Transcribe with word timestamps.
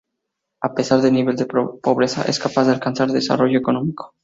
A 0.63 0.73
pesar 0.73 1.01
del 1.01 1.13
nivel 1.13 1.35
de 1.35 1.45
pobreza, 1.45 2.23
siempre 2.23 2.31
es 2.31 2.39
capaz 2.39 2.65
de 2.65 2.73
alcanzar 2.73 3.09
desarrollo 3.11 3.59
económico. 3.59 4.15